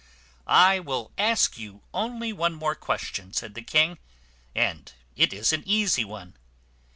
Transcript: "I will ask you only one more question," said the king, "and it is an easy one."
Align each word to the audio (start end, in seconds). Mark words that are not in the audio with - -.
"I 0.47 0.79
will 0.79 1.11
ask 1.15 1.59
you 1.59 1.83
only 1.93 2.33
one 2.33 2.55
more 2.55 2.73
question," 2.73 3.33
said 3.33 3.53
the 3.53 3.61
king, 3.61 3.99
"and 4.55 4.91
it 5.15 5.31
is 5.31 5.53
an 5.53 5.61
easy 5.67 6.03
one." 6.05 6.33